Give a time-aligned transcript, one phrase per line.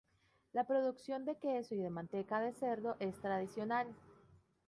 [0.53, 3.87] La producción de queso y de manteca de cerdo es tradicional.